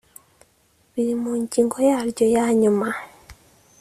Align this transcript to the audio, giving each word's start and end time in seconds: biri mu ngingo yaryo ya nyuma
biri 0.91 1.13
mu 1.21 1.31
ngingo 1.41 1.77
yaryo 1.89 2.25
ya 2.35 2.45
nyuma 2.61 2.87